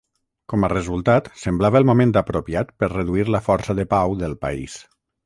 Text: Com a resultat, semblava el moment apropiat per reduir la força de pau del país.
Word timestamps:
Com 0.51 0.63
a 0.67 0.69
resultat, 0.71 1.27
semblava 1.41 1.79
el 1.81 1.85
moment 1.89 2.13
apropiat 2.21 2.71
per 2.85 2.89
reduir 2.97 3.27
la 3.37 3.43
força 3.49 3.77
de 3.81 3.87
pau 3.93 4.17
del 4.23 4.35
país. 4.49 4.81